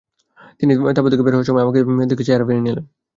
তিনি 0.59 0.71
তাঁবু 0.95 1.07
থেকে 1.11 1.23
বের 1.25 1.33
হওয়ার 1.35 1.47
সময় 1.49 1.63
আমাকে 1.65 1.79
দেখে 2.11 2.25
চেহারা 2.27 2.45
ফিরিয়ে 2.47 2.65
নিলেন। 2.65 2.85